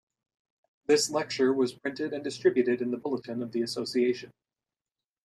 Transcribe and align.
This 0.87 1.11
lecture 1.11 1.53
was 1.53 1.73
printed 1.75 2.11
and 2.11 2.23
distributed 2.23 2.81
in 2.81 2.89
the 2.89 2.97
bulletin 2.97 3.43
of 3.43 3.51
the 3.51 3.61
association. 3.61 4.31